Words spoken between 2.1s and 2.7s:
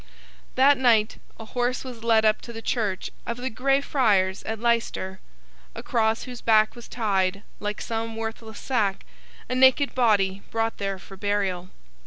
up to the